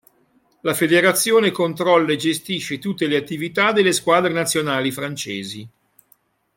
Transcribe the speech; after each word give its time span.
La 0.61 0.73
federazione 0.73 1.51
controlla 1.51 2.11
e 2.13 2.15
gestisce 2.15 2.79
tutte 2.79 3.05
le 3.05 3.17
attività 3.17 3.71
delle 3.71 3.93
squadre 3.93 4.33
nazionali 4.33 4.91
francesi. 4.91 5.69